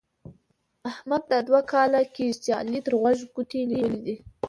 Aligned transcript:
احمد 0.89 1.23
دا 1.31 1.39
دوه 1.47 1.61
کاله 1.71 2.01
کېږي 2.15 2.39
چې 2.43 2.49
علي 2.59 2.79
تر 2.85 2.93
خوږ 2.99 3.19
ګوتې 3.35 3.61
نيولې 3.71 3.99
دی. 4.05 4.15